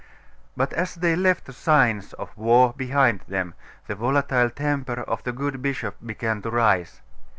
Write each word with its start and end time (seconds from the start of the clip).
But 0.57 0.73
as 0.73 0.95
they 0.95 1.15
left 1.15 1.45
the 1.45 1.53
signs 1.53 2.13
of 2.13 2.35
war 2.35 2.73
behind 2.75 3.21
them, 3.27 3.53
the 3.85 3.93
volatile 3.93 4.49
temper 4.49 5.01
of 5.01 5.21
the 5.23 5.31
good 5.31 5.61
bishop 5.61 5.95
began 6.03 6.41
to 6.41 6.49
rise. 6.49 7.01